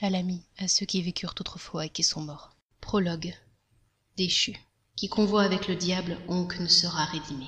[0.00, 2.54] à l'ami à ceux qui vécurent autrefois et qui sont morts.
[2.80, 3.34] Prologue.
[4.16, 4.56] Déchu.
[4.96, 7.46] Qui convoie avec le diable onque ne sera rédimé.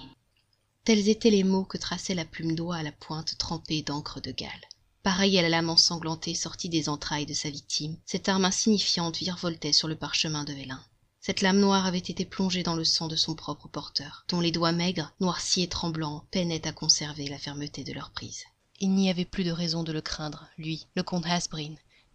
[0.85, 4.33] Tels étaient les mots que traçait la plume d'oie à la pointe trempée d'encre de
[4.33, 4.69] galles
[5.03, 9.73] pareille à la lame ensanglantée sortie des entrailles de sa victime cette arme insignifiante virevoltait
[9.73, 10.83] sur le parchemin de vélin
[11.21, 14.53] cette lame noire avait été plongée dans le sang de son propre porteur dont les
[14.53, 18.45] doigts maigres noircis et tremblants peinaient à conserver la fermeté de leur prise.
[18.81, 21.27] Il n'y avait plus de raison de le craindre lui le comte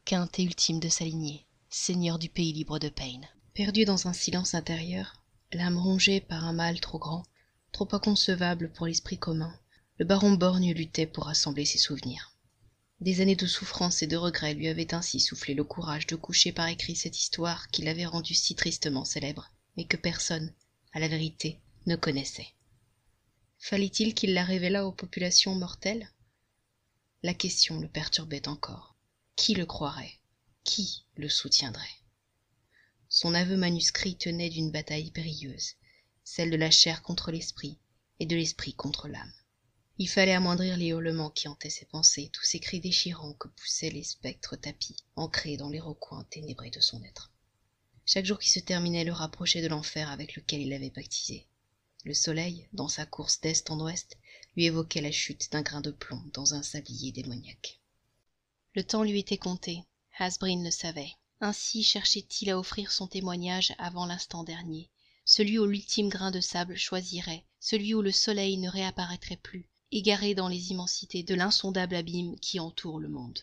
[0.06, 4.14] quinte et ultime de sa lignée seigneur du pays libre de payne perdu dans un
[4.14, 5.24] silence intérieur
[5.54, 7.24] l'âme rongée par un mal trop grand
[7.72, 9.58] trop inconcevable pour l'esprit commun
[10.00, 12.36] le baron borgne luttait pour rassembler ses souvenirs.
[13.00, 16.52] Des années de souffrance et de regret lui avaient ainsi soufflé le courage de coucher
[16.52, 20.52] par écrit cette histoire qui l'avait rendu si tristement célèbre mais que personne
[20.92, 22.50] à la vérité ne connaissait.
[23.58, 26.12] Fallait-il qu'il la révélât aux populations mortelles?
[27.22, 28.93] La question le perturbait encore
[29.36, 30.20] qui le croirait?
[30.64, 31.82] Qui le soutiendrait?
[33.10, 35.74] Son aveu manuscrit tenait d'une bataille périlleuse
[36.24, 37.78] celle de la chair contre l'esprit
[38.20, 39.34] et de l'esprit contre l'âme.
[39.98, 43.90] Il fallait amoindrir les hurlements qui hantaient ses pensées tous ces cris déchirants que poussaient
[43.90, 47.32] les spectres tapis ancrés dans les recoins ténébrés de son être.
[48.06, 51.48] Chaque jour qui se terminait le rapprochait de l'enfer avec lequel il avait pactisé
[52.06, 54.18] le soleil dans sa course d'est en ouest
[54.56, 57.80] lui évoquait la chute d'un grain de plomb dans un sablier démoniaque
[58.76, 59.84] le temps lui était compté
[60.18, 61.14] hasbrin le savait.
[61.42, 64.90] Ainsi cherchait-il à offrir son témoignage avant l'instant dernier.
[65.26, 70.34] Celui où l'ultime grain de sable choisirait celui où le soleil ne réapparaîtrait plus égaré
[70.34, 73.40] dans les immensités de l'insondable abîme qui entoure le monde.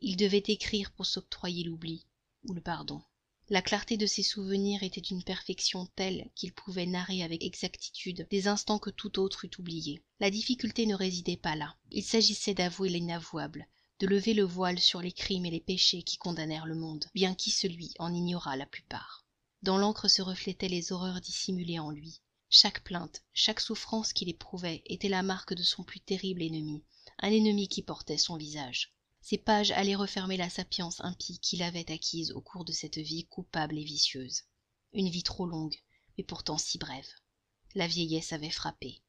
[0.00, 2.06] Il devait écrire pour s'octroyer l'oubli
[2.44, 3.02] ou le pardon.
[3.48, 8.48] La clarté de ses souvenirs était d'une perfection telle qu'il pouvait narrer avec exactitude des
[8.48, 10.02] instants que tout autre eût oubliés.
[10.20, 11.74] La difficulté ne résidait pas là.
[11.90, 13.66] Il s'agissait d'avouer l'inavouable
[14.00, 17.34] de lever le voile sur les crimes et les péchés qui condamnèrent le monde bien
[17.34, 19.26] qui celui en ignorât la plupart.
[19.62, 22.20] Dans l'encre se reflétaient les horreurs dissimulées en lui.
[22.48, 26.84] Chaque plainte chaque souffrance qu'il éprouvait était la marque de son plus terrible ennemi
[27.20, 28.94] un ennemi qui portait son visage.
[29.20, 33.26] Ces pages allaient refermer la sapience impie qu'il avait acquise au cours de cette vie
[33.26, 34.44] coupable et vicieuse.
[34.92, 35.76] Une vie trop longue
[36.16, 37.08] mais pourtant si brève.
[37.74, 39.02] La vieillesse avait frappé.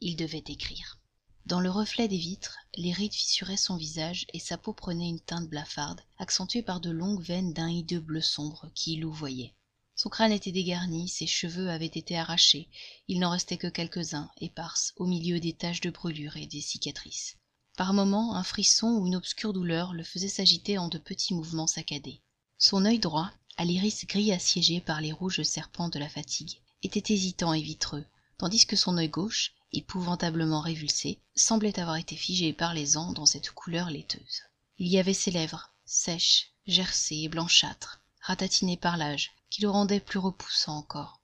[0.00, 0.99] Il devait écrire
[1.46, 5.20] dans le reflet des vitres les rides fissuraient son visage et sa peau prenait une
[5.20, 9.54] teinte blafarde accentuée par de longues veines d'un hideux bleu sombre qui louvoyait.
[9.96, 12.68] Son crâne était dégarni ses cheveux avaient été arrachés
[13.08, 17.36] il n'en restait que quelques-uns éparses au milieu des taches de brûlure et des cicatrices.
[17.76, 21.66] Par moments un frisson ou une obscure douleur le faisait s'agiter en de petits mouvements
[21.66, 22.20] saccadés.
[22.58, 27.12] Son œil droit à l'iris gris assiégé par les rouges serpents de la fatigue était
[27.12, 28.04] hésitant et vitreux
[28.40, 33.26] tandis que son œil gauche épouvantablement révulsé semblait avoir été figé par les ans dans
[33.26, 34.44] cette couleur laiteuse.
[34.78, 40.00] Il y avait ses lèvres sèches gercées et blanchâtres ratatinées par l'âge qui le rendait
[40.00, 41.20] plus repoussant encore.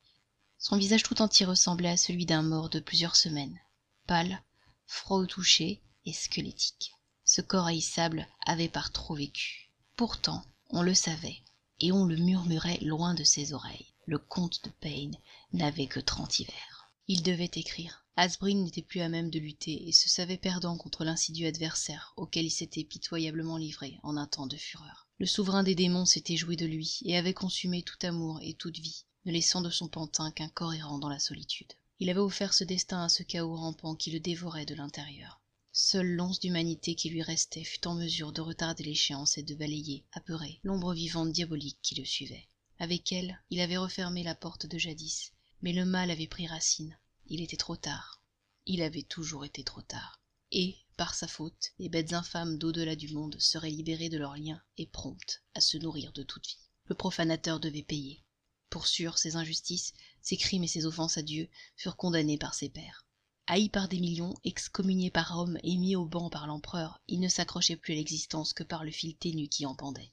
[0.59, 3.59] Son visage tout entier ressemblait à celui d'un mort de plusieurs semaines
[4.07, 4.43] pâle
[4.87, 6.93] froid au toucher et squelettique.
[7.25, 9.73] Ce corps haïssable avait par trop vécu.
[9.97, 11.39] Pourtant on le savait
[11.81, 13.95] et on le murmurait loin de ses oreilles.
[14.05, 15.17] Le comte de payne
[15.55, 16.76] n'avait que trente hivers
[17.09, 18.05] il devait écrire.
[18.17, 22.47] Asbrin n'était plus à même de lutter et se savait perdant contre l'insidieux adversaire auquel
[22.47, 25.07] il s'était pitoyablement livré en un temps de fureur.
[25.19, 28.79] Le souverain des démons s'était joué de lui et avait consumé tout amour et toute
[28.79, 31.73] vie ne laissant de son pantin qu'un corps errant dans la solitude.
[31.99, 35.41] Il avait offert ce destin à ce chaos rampant qui le dévorait de l'intérieur.
[35.73, 40.05] Seule l'once d'humanité qui lui restait fut en mesure de retarder l'échéance et de balayer
[40.13, 42.49] apeurée l'ombre vivante diabolique qui le suivait.
[42.79, 46.99] Avec elle il avait refermé la porte de jadis mais le mal avait pris racine.
[47.27, 48.23] Il était trop tard.
[48.67, 50.21] Il avait toujours été trop tard.
[50.53, 54.37] Et par sa faute les bêtes infâmes d'au delà du monde seraient libérées de leurs
[54.37, 56.59] liens et promptes à se nourrir de toute vie.
[56.87, 58.23] Le profanateur devait payer.
[58.71, 62.69] Pour sûr ses injustices ses crimes et ses offenses à dieu furent condamnés par ses
[62.69, 63.07] pairs
[63.47, 67.29] haï par des millions excommunié par rome et mis au banc par l'empereur il ne
[67.29, 70.13] s'accrochait plus à l'existence que par le fil ténu qui en pendait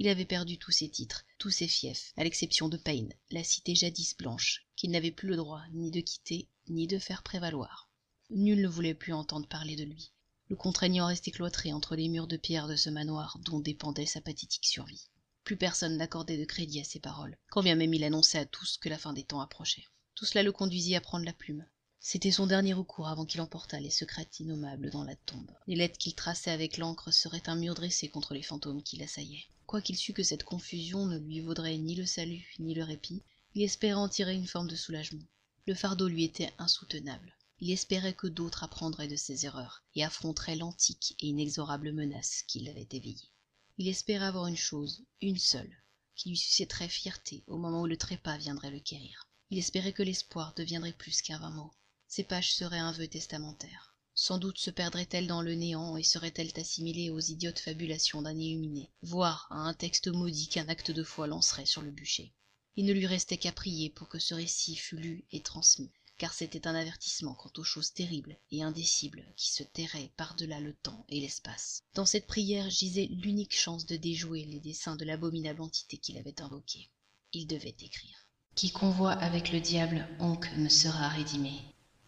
[0.00, 3.74] il avait perdu tous ses titres tous ses fiefs à l'exception de payne la cité
[3.74, 7.90] jadis blanche qu'il n'avait plus le droit ni de quitter ni de faire prévaloir.
[8.30, 10.12] Nul ne voulait plus entendre parler de lui
[10.46, 14.20] le contraignant rester cloîtré entre les murs de pierre de ce manoir dont dépendait sa
[14.20, 15.08] pathétique survie.
[15.42, 18.78] Plus personne n'accordait de crédit à ses paroles quand bien même il annonçait à tous
[18.78, 19.86] que la fin des temps approchait.
[20.14, 21.66] Tout cela le conduisit à prendre la plume.
[21.98, 25.50] C'était son dernier recours avant qu'il emportât les secrets innommables dans la tombe.
[25.66, 29.48] Les lettres qu'il traçait avec l'encre seraient un mur dressé contre les fantômes qui l'assaillaient
[29.68, 33.22] quoiqu'il sût que cette confusion ne lui vaudrait ni le salut ni le répit
[33.54, 35.26] il espérait en tirer une forme de soulagement.
[35.66, 37.36] Le fardeau lui était insoutenable.
[37.60, 42.60] Il espérait que d'autres apprendraient de ses erreurs et affronteraient l'antique et inexorable menace qui
[42.60, 43.28] l'avait éveillé.
[43.76, 45.76] Il espérait avoir une chose une seule
[46.14, 49.28] qui lui susciterait fierté au moment où le trépas viendrait le quérir.
[49.50, 51.72] Il espérait que l'espoir deviendrait plus qu'un vain mot
[52.06, 53.87] ces pages seraient un vœu testamentaire
[54.20, 58.90] sans doute se perdraient-elles dans le néant et seraient-elles assimilées aux idiotes fabulations d'un illuminé
[59.00, 62.32] voire à un texte maudit qu'un acte de foi lancerait sur le bûcher.
[62.74, 66.32] Il ne lui restait qu'à prier pour que ce récit fût lu et transmis car
[66.34, 71.06] c'était un avertissement quant aux choses terribles et indicibles qui se terraient par-delà le temps
[71.08, 71.84] et l'espace.
[71.94, 76.42] Dans cette prière gisait l'unique chance de déjouer les desseins de l'abominable entité qu'il avait
[76.42, 76.90] invoquée.
[77.32, 78.26] Il devait écrire
[78.56, 81.52] qui convoit avec le diable onc ne sera rédimé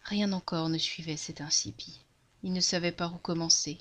[0.03, 1.99] rien encore ne suivait cet incipit.
[2.43, 3.77] Il ne savait par où commencer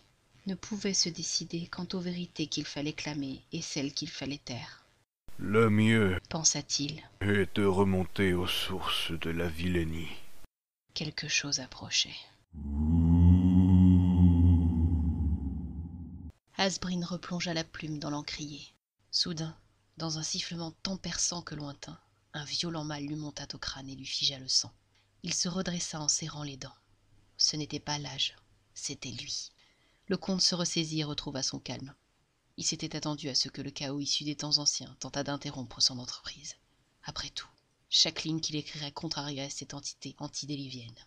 [0.47, 4.85] ne pouvait se décider quant aux vérités qu'il fallait clamer et celles qu'il fallait taire.
[5.39, 7.03] Le mieux pensa-t-il.
[7.21, 10.11] est de remonter aux sources de la vilainie.
[10.95, 12.17] quelque chose approchait.
[16.57, 18.67] Asbrin replongea la plume dans l'encrier.
[19.11, 19.57] Soudain
[19.97, 21.99] dans un sifflement tant perçant que lointain
[22.33, 24.73] un violent mal lui monta au crâne et lui figea le sang
[25.23, 26.77] il se redressa en serrant les dents.
[27.37, 28.37] Ce n'était pas l'âge
[28.75, 29.53] c'était lui.
[30.07, 31.95] Le comte se ressaisit et retrouva son calme.
[32.57, 35.99] Il s'était attendu à ce que le chaos issu des temps anciens tentât d'interrompre son
[35.99, 36.57] entreprise.
[37.05, 37.49] Après tout
[37.93, 40.99] chaque ligne qu'il écrirait contrarierait cette entité antidéluvienne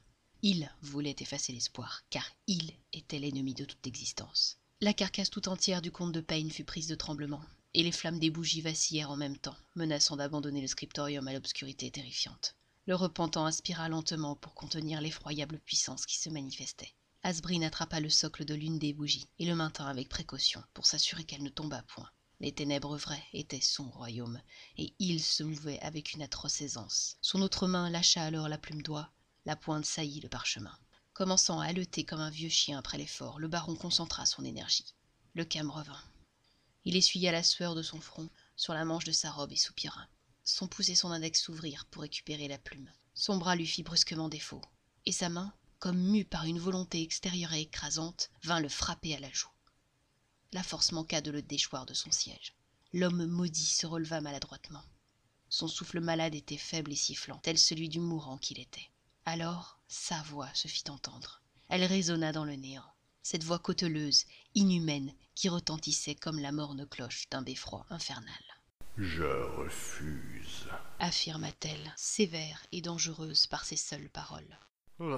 [0.46, 4.58] il voulait effacer l'espoir car il était l'ennemi de toute existence.
[4.82, 7.42] La carcasse tout entière du comte de payne fut prise de tremblement
[7.74, 11.90] et les flammes des bougies vacillèrent en même temps menaçant d'abandonner le scriptorium à l'obscurité
[11.90, 12.56] terrifiante
[12.86, 16.94] le repentant aspira lentement pour contenir l'effroyable puissance qui se manifestait.
[17.24, 21.24] Asbrin attrapa le socle de l'une des bougies et le maintint avec précaution pour s'assurer
[21.24, 22.10] qu'elle ne tombât point.
[22.42, 24.42] Les ténèbres vraies étaient son royaume
[24.78, 27.16] et il se mouvait avec une atroce aisance.
[27.22, 29.10] Son autre main lâcha alors la plume d'oie
[29.46, 30.78] la pointe saillit le parchemin.
[31.14, 34.94] Commençant à haleter comme un vieux chien après l'effort le baron concentra son énergie.
[35.36, 36.04] Le calme revint.
[36.84, 40.08] Il essuya la sueur de son front sur la manche de sa robe et soupira
[40.44, 42.92] son pouce et son index s'ouvrirent pour récupérer la plume.
[43.14, 44.62] Son bras lui fit brusquement défaut
[45.06, 49.20] et sa main comme mue par une volonté extérieure et écrasante vint le frapper à
[49.20, 49.50] la joue.
[50.54, 52.56] La force manqua de le déchoir de son siège.
[52.94, 54.84] L'homme maudit se releva maladroitement.
[55.50, 58.92] Son souffle malade était faible et sifflant tel celui du mourant qu'il était.
[59.26, 61.42] Alors sa voix se fit entendre.
[61.70, 62.86] Elle résonna dans le néant.
[63.22, 64.26] Cette voix cauteleuse
[64.56, 68.44] inhumaine qui retentissait comme la morne cloche d'un beffroi infernal
[68.98, 69.24] Je
[69.58, 70.68] refuse.
[71.00, 74.58] affirma-t-elle sévère et dangereuse par ses seules paroles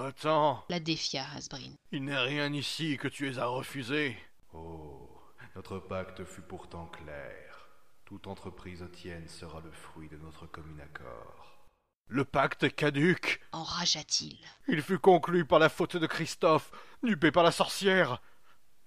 [0.02, 4.16] Attends, la défia asbrin il n'est rien ici que tu aies à refuser.
[4.54, 5.08] Oh,
[5.54, 7.68] notre pacte fut pourtant clair.
[8.06, 11.68] Toute entreprise tienne sera le fruit de notre commun accord.
[12.08, 13.40] Le pacte est caduque.
[13.52, 14.38] enragea-t-il
[14.68, 16.70] Il fut conclu par la faute de Christophe,
[17.02, 18.22] dupé par la sorcière.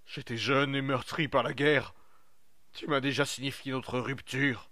[0.06, 1.94] J'étais jeune et meurtri par la guerre.
[2.74, 4.70] Tu m'as déjà signifié notre rupture.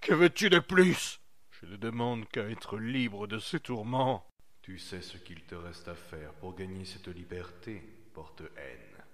[0.00, 1.20] Que veux-tu de plus?
[1.60, 4.24] Je ne demande qu'à être libre de ces tourments.
[4.62, 7.82] Tu sais ce qu'il te reste à faire pour gagner cette liberté,
[8.14, 9.04] porte-haine.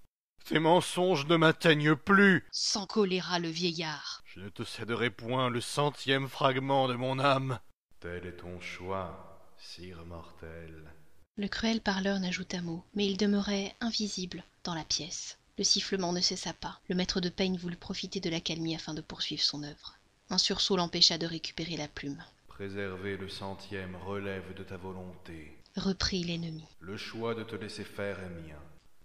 [0.44, 2.46] Tes mensonges ne m'atteignent plus.
[2.50, 7.58] sans choléra le vieillard Je ne te céderai point le centième fragment de mon âme.
[8.00, 10.92] Tel est ton choix, sire mortel.
[11.38, 16.20] le cruel parleur n'ajouta mot mais il demeurait invisible dans la pièce le sifflement ne
[16.20, 19.96] cessa pas le maître de peigne voulut profiter de l'accalmie afin de poursuivre son œuvre
[20.30, 25.58] un sursaut l'empêcha de récupérer la plume Préserver le centième relève de ta volonté.
[25.76, 28.60] reprit l'ennemi Le choix de te laisser faire est mien.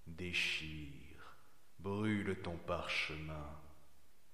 [0.07, 1.35] Déchire,
[1.79, 3.47] brûle ton parchemin,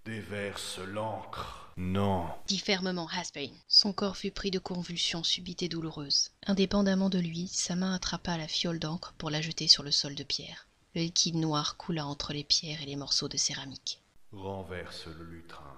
[0.06, 1.62] déverse l'encre.
[1.78, 2.28] Non.
[2.48, 3.50] dit fermement Hasbane.
[3.68, 6.32] Son corps fut pris de convulsions subites et douloureuses.
[6.48, 10.16] Indépendamment de lui, sa main attrapa la fiole d'encre pour la jeter sur le sol
[10.16, 10.68] de pierre.
[10.94, 14.02] Le liquide noir coula entre les pierres et les morceaux de céramique.
[14.32, 15.78] Renverse le lutrin.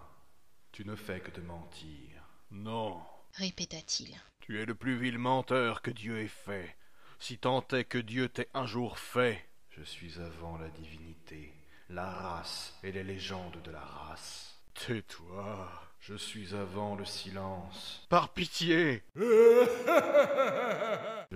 [0.77, 2.21] Tu ne fais que te mentir.
[2.51, 3.01] Non.
[3.33, 4.15] Répéta-t-il.
[4.41, 6.77] Tu es le plus vil menteur que Dieu ait fait.
[7.17, 9.43] Si tant est que Dieu t'ait un jour fait.
[9.71, 11.51] Je suis avant la divinité,
[11.89, 14.59] la race et les légendes de la race.
[14.75, 15.67] Tais-toi.
[15.99, 18.05] Je suis avant le silence.
[18.07, 19.01] Par pitié.
[19.15, 19.65] Je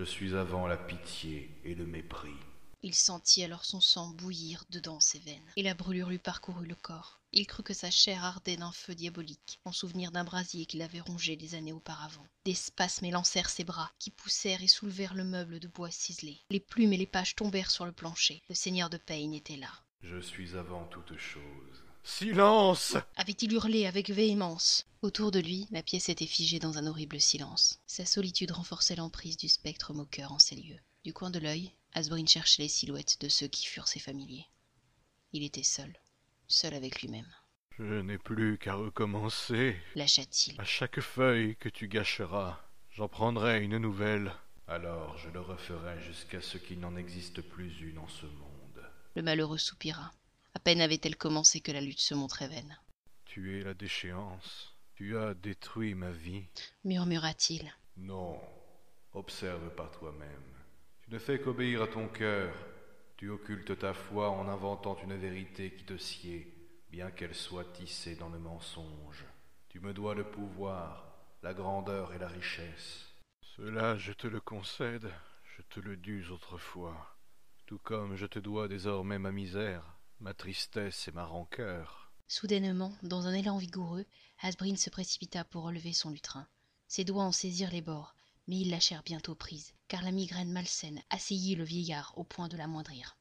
[0.04, 2.38] suis avant la pitié et le mépris.
[2.84, 6.76] Il sentit alors son sang bouillir dedans ses veines, et la brûlure lui parcourut le
[6.76, 7.21] corps.
[7.34, 11.00] Il crut que sa chair ardait d'un feu diabolique, en souvenir d'un brasier qu'il avait
[11.00, 12.26] rongé des années auparavant.
[12.44, 16.42] Des spasmes élancèrent ses bras, qui poussèrent et soulevèrent le meuble de bois ciselé.
[16.50, 18.44] Les plumes et les pages tombèrent sur le plancher.
[18.50, 19.72] Le seigneur de Payne était là.
[20.02, 21.84] Je suis avant toute chose.
[22.04, 22.98] Silence.
[23.16, 24.88] avait-il hurlé avec véhémence.
[25.02, 27.80] Autour de lui, la pièce était figée dans un horrible silence.
[27.86, 30.80] Sa solitude renforçait l'emprise du spectre moqueur en ces lieux.
[31.04, 34.48] Du coin de l'œil, Asbrin cherchait les silhouettes de ceux qui furent ses familiers.
[35.34, 36.01] Il était seul,
[36.52, 37.28] seul avec lui-même.
[37.78, 39.76] Je n'ai plus qu'à recommencer.
[39.96, 40.60] lâcha-t-il.
[40.60, 42.60] À chaque feuille que tu gâcheras,
[42.92, 44.34] j'en prendrai une nouvelle.
[44.68, 48.84] Alors je le referai jusqu'à ce qu'il n'en existe plus une en ce monde.
[49.16, 50.12] Le malheureux soupira.
[50.54, 52.78] À peine avait-elle commencé que la lutte se montrait vaine.
[53.26, 54.76] Tu es la déchéance.
[54.96, 56.44] Tu as détruit ma vie.
[56.84, 57.74] Murmura-t-il.
[57.98, 58.40] Non,
[59.14, 60.30] observe par toi-même.
[61.04, 62.54] Tu ne fais qu'obéir à ton cœur.
[63.22, 66.52] Tu occultes ta foi en inventant une vérité qui te sied,
[66.90, 69.24] bien qu'elle soit tissée dans le mensonge.
[69.70, 71.06] Tu me dois le pouvoir,
[71.44, 73.06] la grandeur et la richesse.
[73.56, 75.08] Cela, je te le concède,
[75.56, 77.16] je te le dus autrefois,
[77.68, 82.12] tout comme je te dois désormais ma misère, ma tristesse et ma rancœur.
[82.28, 84.06] Soudainement, dans un élan vigoureux,
[84.42, 86.48] Asbrin se précipita pour relever son lutrin.
[86.88, 88.16] Ses doigts en saisirent les bords,
[88.48, 92.58] mais ils lâchèrent bientôt prise, car la migraine malsaine assaillit le vieillard au point de
[92.58, 93.18] l'amoindrir.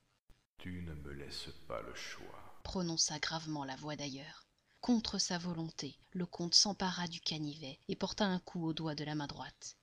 [0.59, 2.61] Tu ne me laisses pas le choix.
[2.65, 4.47] Prononça gravement la voix d'ailleurs.
[4.81, 9.05] Contre sa volonté, le comte s'empara du canivet et porta un coup au doigt de
[9.05, 9.77] la main droite.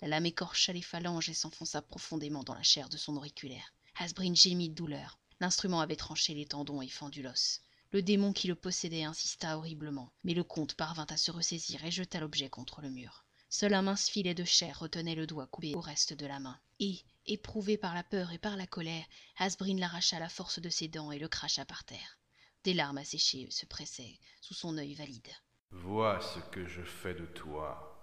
[0.00, 3.74] La lame écorcha les phalanges et s'enfonça profondément dans la chair de son auriculaire.
[3.96, 5.18] Asbrin gémit de douleur.
[5.40, 7.62] L'instrument avait tranché les tendons et fendu l'os.
[7.90, 11.90] Le démon qui le possédait insista horriblement, mais le comte parvint à se ressaisir et
[11.90, 13.24] jeta l'objet contre le mur.
[13.50, 16.60] Seul un mince filet de chair retenait le doigt coupé au reste de la main.
[16.80, 19.04] Et, éprouvé par la peur et par la colère,
[19.38, 22.18] Asbrin l'arracha à la force de ses dents et le cracha par terre.
[22.64, 25.30] Des larmes asséchées se pressaient sous son œil valide.
[25.70, 27.94] Vois ce que je fais de toi.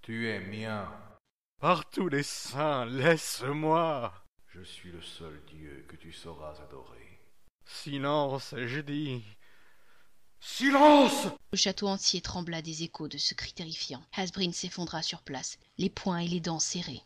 [0.00, 0.90] Tu es mien.
[1.58, 4.12] Par tous les saints, laisse-moi.
[4.48, 7.20] Je suis le seul Dieu que tu sauras adorer.
[7.64, 9.22] Silence, ai-je dit.
[10.44, 14.02] Silence Le château entier trembla des échos de ce cri terrifiant.
[14.12, 17.02] Asbrin s'effondra sur place, les poings et les dents serrés.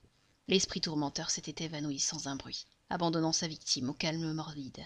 [0.49, 4.83] L'esprit tourmenteur s'était évanoui sans un bruit, abandonnant sa victime au calme morbide.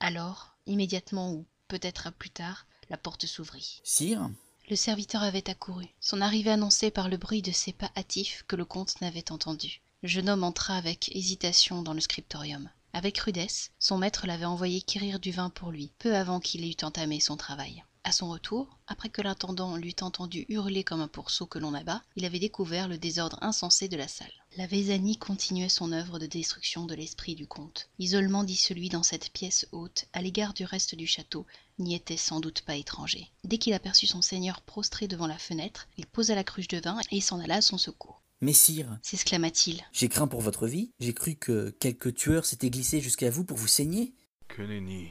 [0.00, 3.82] Alors, immédiatement ou peut-être plus tard, la porte s'ouvrit.
[3.84, 4.30] Sire?
[4.70, 8.56] Le serviteur avait accouru, son arrivée annoncée par le bruit de ses pas hâtifs que
[8.56, 9.82] le comte n'avait entendu.
[10.02, 12.70] Le jeune homme entra avec hésitation dans le scriptorium.
[12.94, 16.76] Avec rudesse, son maître l'avait envoyé quérir du vin pour lui, peu avant qu'il eût
[16.82, 17.82] entamé son travail.
[18.04, 22.02] À son retour, après que l'intendant l'eût entendu hurler comme un pourceau que l'on abat,
[22.16, 24.32] il avait découvert le désordre insensé de la salle.
[24.56, 27.88] La Vézanie continuait son œuvre de destruction de l'esprit du comte.
[27.98, 31.46] L'isolement celui dans cette pièce haute, à l'égard du reste du château,
[31.78, 33.30] n'y était sans doute pas étranger.
[33.44, 36.98] Dès qu'il aperçut son seigneur prostré devant la fenêtre, il posa la cruche de vin
[37.10, 38.20] et s'en alla à son secours.
[38.42, 39.84] Messire, s'exclama-t-il.
[39.92, 40.90] j'ai craint pour votre vie.
[40.98, 44.14] J'ai cru que quelque tueur s'était glissé jusqu'à vous pour vous saigner.
[44.48, 45.10] Que nenni,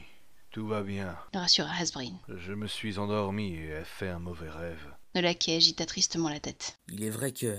[0.50, 1.16] tout va bien.
[1.32, 2.12] Le rassura Hasbrin.
[2.28, 4.86] Je me suis endormi et ai fait un mauvais rêve.
[5.14, 6.78] Le laquais agita tristement la tête.
[6.90, 7.56] Il est vrai que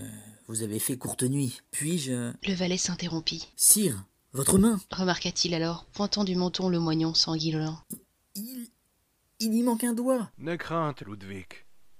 [0.48, 1.62] vous avez fait courte nuit.
[1.72, 2.34] Puis-je...
[2.48, 3.48] Le valet s'interrompit.
[3.56, 7.80] Sire, votre main Remarqua-t-il alors, pointant du menton le moignon sanguinolent.
[8.36, 8.68] Il...
[9.40, 10.30] Il y manque un doigt.
[10.38, 11.48] Ne crainte, Ludwig.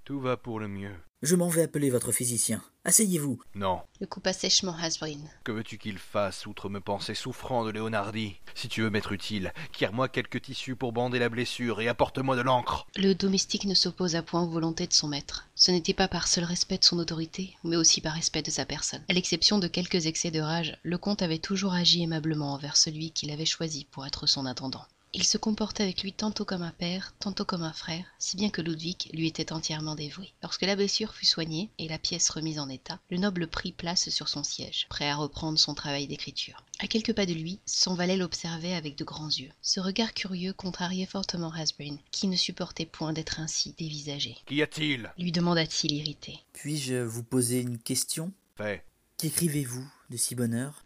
[0.04, 0.94] Tout va pour le mieux.
[1.24, 2.62] Je m'en vais appeler votre physicien.
[2.84, 3.40] Asseyez-vous.
[3.54, 3.80] Non.
[3.98, 5.20] Le coupa sèchement Hasbrin.
[5.42, 8.34] Que veux-tu qu'il fasse, outre me penser souffrant de Léonardi?
[8.54, 12.42] Si tu veux m'être utile, quière-moi quelques tissus pour bander la blessure et apporte-moi de
[12.42, 12.86] l'encre.
[12.96, 15.48] Le domestique ne s'opposa point aux volontés de son maître.
[15.54, 18.66] Ce n'était pas par seul respect de son autorité, mais aussi par respect de sa
[18.66, 19.02] personne.
[19.08, 23.12] À l'exception de quelques excès de rage, le comte avait toujours agi aimablement envers celui
[23.12, 24.84] qu'il avait choisi pour être son intendant.
[25.16, 28.50] Il se comportait avec lui tantôt comme un père, tantôt comme un frère, si bien
[28.50, 30.32] que Ludwig lui était entièrement dévoué.
[30.42, 34.08] Lorsque la blessure fut soignée et la pièce remise en état, le noble prit place
[34.08, 36.64] sur son siège, prêt à reprendre son travail d'écriture.
[36.80, 39.52] À quelques pas de lui, son valet l'observait avec de grands yeux.
[39.62, 44.36] Ce regard curieux contrariait fortement Hasbrin, qui ne supportait point d'être ainsi dévisagé.
[44.46, 45.12] Qu'y a-t-il?
[45.16, 46.40] Lui demanda-t-il irrité.
[46.54, 48.32] Puis-je vous poser une question?
[48.56, 48.84] Fais.
[49.18, 49.88] Qu'écrivez-vous?
[50.16, 50.36] Si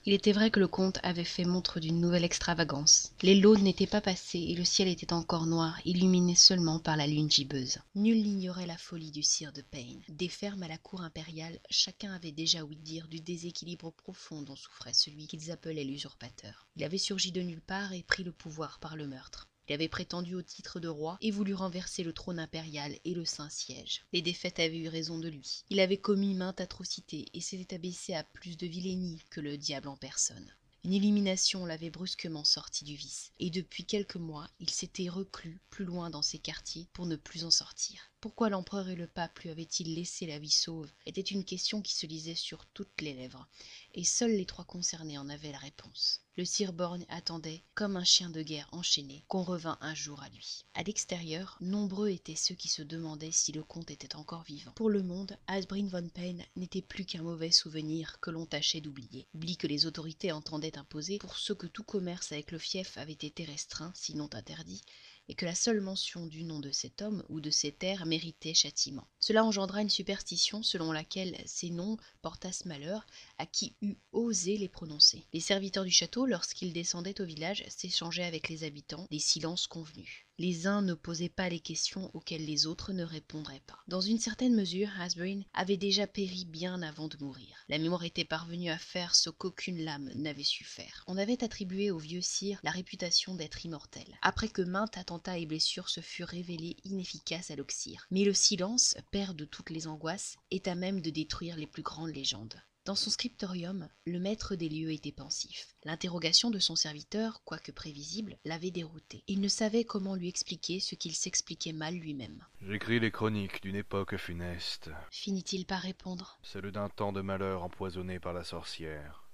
[0.06, 3.12] Il était vrai que le comte avait fait montre d'une nouvelle extravagance.
[3.22, 7.06] Les laudes n'étaient pas passées et le ciel était encore noir, illuminé seulement par la
[7.06, 7.78] lune gibbeuse.
[7.94, 10.02] Nul n'ignorait la folie du sire de Payne.
[10.08, 14.56] Des fermes à la cour impériale, chacun avait déjà ouï dire du déséquilibre profond dont
[14.56, 16.66] souffrait celui qu'ils appelaient l'usurpateur.
[16.76, 19.48] Il avait surgi de nulle part et pris le pouvoir par le meurtre.
[19.68, 23.26] Il avait prétendu au titre de roi et voulu renverser le trône impérial et le
[23.26, 24.02] Saint-Siège.
[24.14, 25.64] Les défaites avaient eu raison de lui.
[25.68, 29.88] Il avait commis mainte atrocité et s'était abaissé à plus de vilainie que le diable
[29.88, 30.54] en personne.
[30.84, 35.84] Une illumination l'avait brusquement sorti du vice, et depuis quelques mois il s'était reclus plus
[35.84, 38.10] loin dans ses quartiers pour ne plus en sortir.
[38.20, 41.94] Pourquoi l'empereur et le pape lui avaient-ils laissé la vie sauve était une question qui
[41.94, 43.46] se lisait sur toutes les lèvres,
[43.94, 46.22] et seuls les trois concernés en avaient la réponse.
[46.36, 50.28] Le sire Borgne attendait, comme un chien de guerre enchaîné, qu'on revînt un jour à
[50.30, 50.64] lui.
[50.74, 54.72] À l'extérieur, nombreux étaient ceux qui se demandaient si le comte était encore vivant.
[54.72, 59.28] Pour le monde, Asbrin von Payne n'était plus qu'un mauvais souvenir que l'on tâchait d'oublier.
[59.34, 63.12] Oubli que les autorités entendaient imposer pour ceux que tout commerce avec le fief avait
[63.12, 64.82] été restreint, sinon interdit,
[65.28, 68.54] et que la seule mention du nom de cet homme ou de ces terres méritait
[68.54, 69.06] châtiment.
[69.20, 73.06] Cela engendra une superstition selon laquelle ces noms portassent malheur
[73.38, 75.24] à qui eût osé les prononcer.
[75.32, 80.27] Les serviteurs du château, lorsqu'ils descendaient au village, s'échangeaient avec les habitants des silences convenus.
[80.40, 83.80] Les uns ne posaient pas les questions auxquelles les autres ne répondraient pas.
[83.88, 87.64] Dans une certaine mesure, Hasbrin avait déjà péri bien avant de mourir.
[87.68, 91.02] La mémoire était parvenue à faire ce qu'aucune lame n'avait su faire.
[91.08, 95.46] On avait attribué au vieux sire la réputation d'être immortel, après que maintes attentats et
[95.46, 98.06] blessures se furent révélés inefficaces à l'oxyre.
[98.12, 101.82] Mais le silence, père de toutes les angoisses, est à même de détruire les plus
[101.82, 102.62] grandes légendes.
[102.88, 105.74] Dans son scriptorium, le maître des lieux était pensif.
[105.84, 109.24] L'interrogation de son serviteur, quoique prévisible, l'avait dérouté.
[109.26, 112.42] Il ne savait comment lui expliquer ce qu'il s'expliquait mal lui-même.
[112.62, 116.38] J'écris les chroniques d'une époque funeste, Finit-il par répondre?
[116.42, 119.28] Celle d'un temps de malheur empoisonné par la sorcière,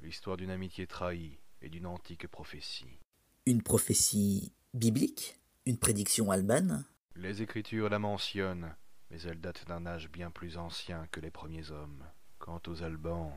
[0.00, 3.00] l'histoire d'une amitié trahie et d'une antique prophétie.
[3.46, 5.40] Une prophétie biblique?
[5.64, 6.84] Une prédiction albane
[7.16, 8.76] Les Écritures la mentionnent,
[9.10, 12.04] mais elle date d'un âge bien plus ancien que les premiers hommes.
[12.44, 13.32] Quant aux Albans,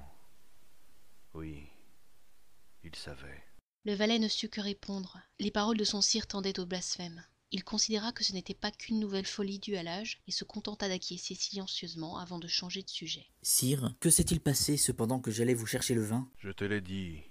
[1.34, 1.64] oui,
[2.84, 3.42] ils savaient.
[3.86, 5.18] Le valet ne sut que répondre.
[5.40, 7.24] Les paroles de son sire tendaient au blasphème.
[7.52, 10.90] Il considéra que ce n'était pas qu'une nouvelle folie due à l'âge et se contenta
[10.90, 13.26] d'acquiescer silencieusement avant de changer de sujet.
[13.42, 16.30] Sire, que s'est-il passé cependant que j'allais vous chercher le vin?
[16.40, 17.22] Je te l'ai dit,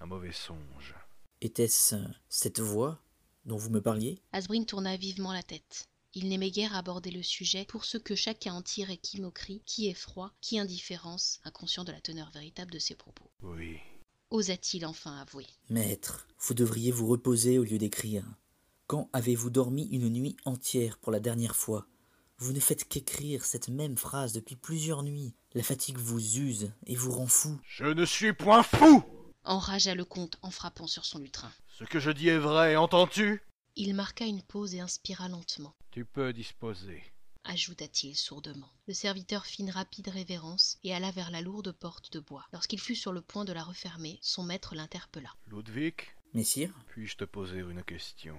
[0.00, 0.94] un mauvais songe.
[1.42, 1.96] Était-ce
[2.30, 3.04] cette voix
[3.44, 4.22] dont vous me parliez?
[4.32, 5.90] Asbrin tourna vivement la tête.
[6.18, 9.88] Il n'aimait guère aborder le sujet pour ce que chacun en tirait qui moquerie, qui
[9.88, 13.30] effroi, qui indifférence, inconscient de la teneur véritable de ses propos.
[13.42, 13.76] Oui,
[14.30, 18.24] Osa-t-il enfin avouer Maître, vous devriez vous reposer au lieu d'écrire.
[18.86, 21.86] Quand avez-vous dormi une nuit entière pour la dernière fois?
[22.38, 25.34] Vous ne faites qu'écrire cette même phrase depuis plusieurs nuits.
[25.52, 27.60] La fatigue vous use et vous rend fou.
[27.68, 29.04] Je ne suis point fou
[29.46, 31.52] enragea le comte en frappant sur son lutrin.
[31.78, 33.42] Ce que je dis est vrai, entends-tu?
[33.76, 37.02] Il marqua une pause et inspira lentement, tu peux disposer.
[37.44, 38.70] ajouta-t-il sourdement.
[38.88, 42.46] Le serviteur fit une rapide révérence et alla vers la lourde porte de bois.
[42.54, 45.28] Lorsqu'il fut sur le point de la refermer, son maître l'interpella.
[45.48, 45.94] Ludwig,
[46.32, 48.36] Messire puis-je te poser une question?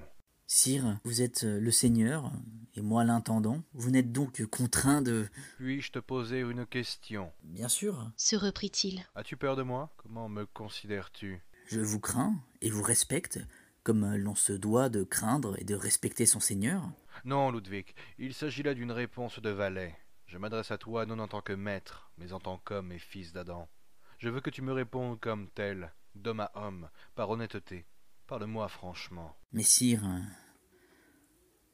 [0.48, 2.32] Sire, vous êtes euh, le seigneur
[2.76, 3.62] et moi l'intendant.
[3.74, 5.28] Vous n'êtes donc contraint de...
[5.58, 7.32] Puis-je te poser une question?
[7.44, 9.06] Bien sûr, Se reprit-il.
[9.14, 9.94] As-tu peur de moi?
[9.98, 11.42] Comment me considères-tu?
[11.68, 13.40] Je vous crains et vous respecte,
[13.88, 16.92] comme l'on se doit de craindre et de respecter son seigneur.
[17.24, 19.96] Non, Ludwig, il s'agit là d'une réponse de valet.
[20.26, 23.32] Je m'adresse à toi non en tant que maître, mais en tant qu'homme et fils
[23.32, 23.70] d'Adam.
[24.18, 27.86] Je veux que tu me répondes comme tel, d'homme à homme, par honnêteté.
[28.28, 29.38] Parle-moi franchement.
[29.54, 30.20] Messire, euh,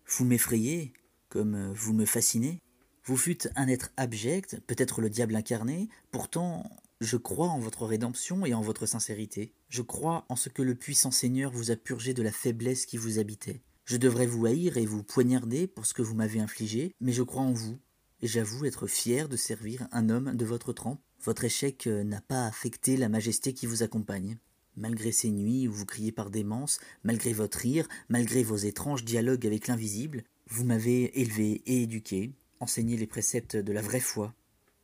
[0.06, 0.94] vous m'effrayez,
[1.30, 2.62] comme vous me fascinez.
[3.06, 6.70] Vous fûtes un être abject, peut-être le diable incarné, pourtant
[7.04, 9.54] je crois en votre rédemption et en votre sincérité.
[9.70, 12.98] Je crois en ce que le puissant Seigneur vous a purgé de la faiblesse qui
[12.98, 13.62] vous habitait.
[13.86, 17.24] Je devrais vous haïr et vous poignarder pour ce que vous m'avez infligé, mais je
[17.24, 17.78] crois en vous,
[18.22, 21.02] et j'avoue être fier de servir un homme de votre trempe.
[21.24, 24.38] Votre échec euh, n'a pas affecté la majesté qui vous accompagne.
[24.76, 29.46] Malgré ces nuits où vous criez par démence, malgré votre rire, malgré vos étranges dialogues
[29.46, 34.34] avec l'invisible, vous m'avez élevé et éduqué, enseigné les préceptes de la vraie foi.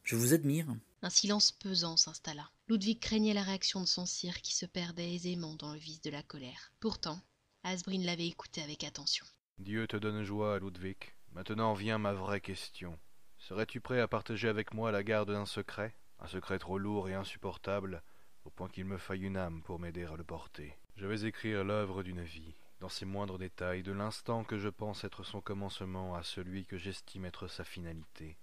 [0.03, 0.67] Je vous admire.
[1.01, 2.49] Un silence pesant s'installa.
[2.67, 6.09] Ludwig craignait la réaction de son sire qui se perdait aisément dans le vice de
[6.09, 6.73] la colère.
[6.81, 7.21] Pourtant,
[7.63, 9.25] Asbrin l'avait écouté avec attention.
[9.59, 10.97] Dieu te donne joie, Ludwig.
[11.31, 12.99] Maintenant vient ma vraie question.
[13.38, 15.95] Serais-tu prêt à partager avec moi la garde d'un secret?
[16.19, 18.03] Un secret trop lourd et insupportable,
[18.43, 20.77] au point qu'il me faille une âme pour m'aider à le porter.
[20.97, 25.05] Je vais écrire l'œuvre d'une vie, dans ses moindres détails, de l'instant que je pense
[25.05, 28.38] être son commencement à celui que j'estime être sa finalité.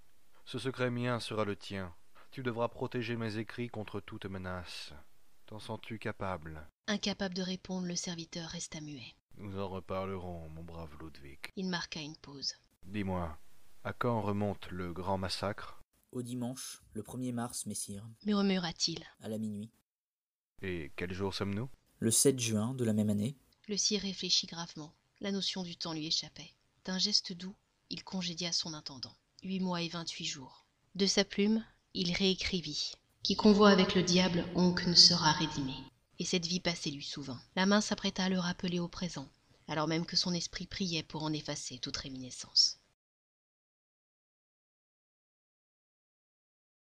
[0.46, 1.94] Ce secret mien sera le tien.
[2.36, 4.92] Tu devras protéger mes écrits contre toute menace.
[5.46, 6.68] T'en sens-tu capable?
[6.86, 9.14] Incapable de répondre, le serviteur resta muet.
[9.38, 11.38] Nous en reparlerons, mon brave Ludwig.
[11.56, 12.52] Il marqua une pause.
[12.84, 13.38] Dis-moi,
[13.84, 15.80] à quand remonte le grand massacre?
[16.12, 19.02] Au dimanche, le 1er mars, messire, Murmura-t-il.
[19.22, 19.72] à la minuit.
[20.60, 21.70] Et quel jour sommes-nous?
[22.00, 24.92] Le 7 juin de la même année, Le sire réfléchit gravement.
[25.22, 26.52] La notion du temps lui échappait.
[26.84, 27.56] D'un geste doux,
[27.88, 29.16] il congédia son intendant.
[29.42, 30.66] Huit mois et vingt-huit jours.
[30.96, 31.64] De sa plume,
[31.96, 32.92] il réécrivit.
[33.22, 35.72] Qui convoie avec le diable, oncle ne sera rédimé.
[36.18, 37.40] Et cette vie passée lui souvint.
[37.56, 39.26] La main s'apprêta à le rappeler au présent,
[39.66, 42.78] alors même que son esprit priait pour en effacer toute réminiscence.